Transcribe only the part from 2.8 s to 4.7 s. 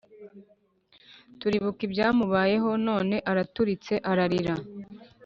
none araturitse ararira